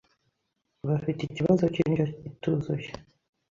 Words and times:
bafite 0.87 1.21
ikibazo 1.23 1.63
cy’indyo 1.73 2.05
ituzuye 2.29 2.87